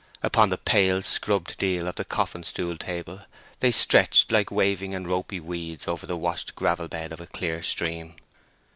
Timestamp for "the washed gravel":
6.07-6.87